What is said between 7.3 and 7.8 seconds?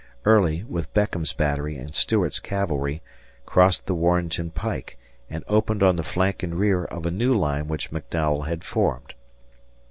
line